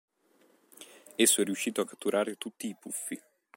[1.15, 3.21] Esso è riuscito a catturare tutti i Puffi.